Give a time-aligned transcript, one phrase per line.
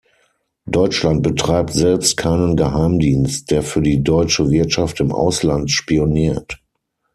[0.65, 6.59] Deutschland betreibt selbst keinen Geheimdienst, der für die deutsche Wirtschaft im Ausland spioniert.